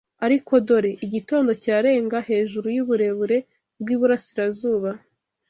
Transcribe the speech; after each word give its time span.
Ariko 0.25 0.53
dore! 0.67 0.91
Igitondo 1.05 1.51
kirarenga 1.61 2.17
hejuru 2.29 2.67
yuburebure 2.75 3.37
bwiburasirazuba 3.81 4.89